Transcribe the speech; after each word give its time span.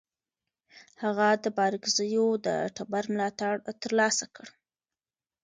هغه 1.03 1.27
د 1.43 1.45
بارکزیو 1.59 2.27
د 2.45 2.47
ټبر 2.75 3.03
ملاتړ 3.13 3.53
ترلاسه 3.83 4.25
کړ. 4.35 4.47